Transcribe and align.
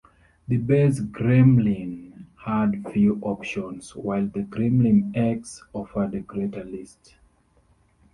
The 0.47 0.57
base 0.57 0.99
Gremlin 0.99 2.25
had 2.35 2.91
few 2.91 3.19
options, 3.21 3.95
while 3.95 4.25
the 4.25 4.39
Gremlin 4.41 5.15
X 5.15 5.61
offered 5.73 6.15
a 6.15 6.21
greater 6.21 6.63
list. 6.63 7.17